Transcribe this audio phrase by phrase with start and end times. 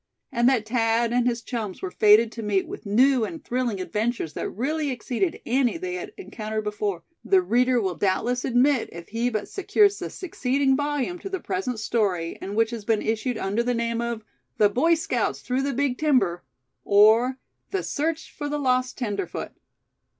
[0.31, 4.33] And that Thad and his chums were fated to meet with new and thrilling adventures
[4.33, 9.29] that really exceeded any they had encountered before, the reader will doubtless admit if he
[9.29, 13.61] but secures the succeeding volume to the present story, and which has been issued under
[13.61, 14.23] the name of
[14.57, 16.41] "The Boy Scouts Through the Big Timber;
[16.83, 17.37] or,
[17.69, 19.51] The Search for the Lost Tenderfoot."